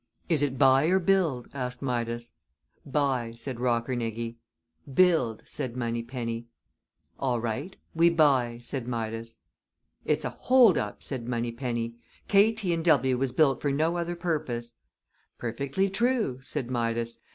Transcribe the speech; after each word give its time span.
"Is 0.29 0.41
it 0.41 0.57
buy 0.57 0.85
or 0.85 0.97
build?" 0.97 1.47
asked 1.53 1.83
Midas. 1.83 2.31
"Buy," 2.83 3.29
said 3.35 3.57
Rockernegie. 3.57 4.37
"Build," 4.91 5.43
said 5.45 5.77
Moneypenny. 5.77 6.47
"All 7.19 7.39
right 7.39 7.75
we 7.93 8.09
buy," 8.09 8.57
said 8.63 8.87
Midas. 8.87 9.43
"It's 10.03 10.25
a 10.25 10.31
hold 10.31 10.75
up," 10.79 11.03
said 11.03 11.27
Moneypenny. 11.27 11.97
"K., 12.27 12.51
T. 12.51 12.75
& 12.77 12.81
W. 12.81 13.15
was 13.15 13.31
built 13.31 13.61
for 13.61 13.71
no 13.71 13.95
other 13.95 14.15
purpose." 14.15 14.73
"Perfectly 15.37 15.87
true," 15.87 16.39
said 16.41 16.71
Midas. 16.71 17.19